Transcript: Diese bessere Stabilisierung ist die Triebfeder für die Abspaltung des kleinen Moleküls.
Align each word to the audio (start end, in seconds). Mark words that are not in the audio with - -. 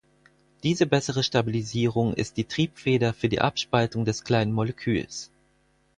Diese 0.63 0.87
bessere 0.87 1.21
Stabilisierung 1.21 2.15
ist 2.15 2.37
die 2.37 2.45
Triebfeder 2.45 3.13
für 3.13 3.29
die 3.29 3.39
Abspaltung 3.39 4.03
des 4.03 4.23
kleinen 4.23 4.51
Moleküls. 4.51 5.29